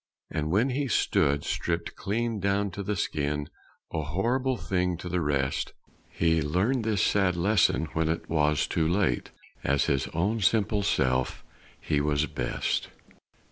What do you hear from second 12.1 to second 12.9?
best.